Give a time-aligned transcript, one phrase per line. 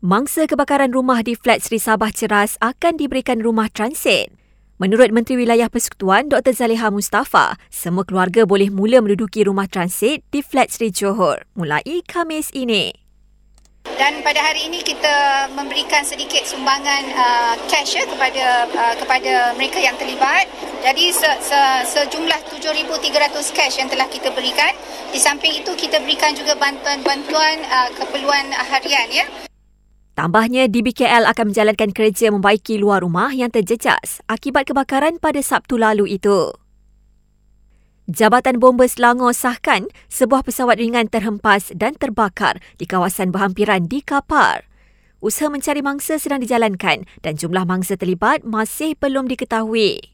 [0.00, 4.32] Mangsa kebakaran rumah di Flat Sri Sabah Ceras akan diberikan rumah transit.
[4.80, 6.56] Menurut Menteri Wilayah Persekutuan Dr.
[6.56, 12.48] Zaliha Mustafa, semua keluarga boleh mula menduduki rumah transit di Flat Sri Johor mulai Khamis
[12.56, 12.96] ini.
[14.00, 19.84] Dan pada hari ini kita memberikan sedikit sumbangan uh, cash ya, kepada uh, kepada mereka
[19.84, 20.48] yang terlibat.
[20.80, 22.88] Jadi se, se, sejumlah 7,300
[23.52, 24.72] cash yang telah kita berikan.
[25.12, 29.49] Di samping itu kita berikan juga bantuan-bantuan uh, keperluan harian ya.
[30.20, 36.20] Tambahnya, DBKL akan menjalankan kerja membaiki luar rumah yang terjejas akibat kebakaran pada Sabtu lalu
[36.20, 36.52] itu.
[38.04, 44.68] Jabatan Bomba Selangor sahkan sebuah pesawat ringan terhempas dan terbakar di kawasan berhampiran di Kapar.
[45.24, 50.04] Usaha mencari mangsa sedang dijalankan dan jumlah mangsa terlibat masih belum diketahui.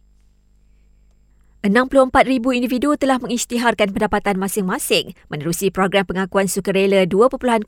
[1.67, 7.67] 64,000 individu telah mengisytiharkan pendapatan masing-masing menerusi program pengakuan sukarela 2.0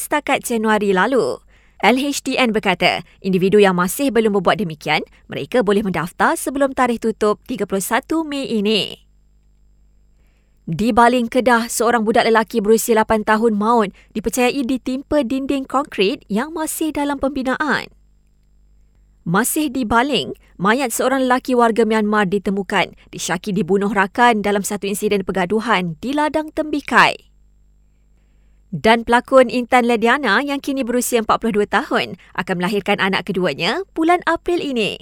[0.00, 1.44] setakat Januari lalu.
[1.82, 8.22] LHDN berkata, individu yang masih belum membuat demikian, mereka boleh mendaftar sebelum tarikh tutup 31
[8.22, 9.04] Mei ini.
[10.64, 16.56] Di Baling Kedah, seorang budak lelaki berusia 8 tahun maut dipercayai ditimpa dinding konkrit yang
[16.56, 17.92] masih dalam pembinaan.
[19.28, 25.20] Masih di Baling, mayat seorang lelaki warga Myanmar ditemukan disyaki dibunuh rakan dalam satu insiden
[25.24, 27.33] pergaduhan di ladang Tembikai.
[28.74, 34.58] Dan pelakon Intan Lediana yang kini berusia 42 tahun akan melahirkan anak keduanya bulan April
[34.58, 34.98] ini.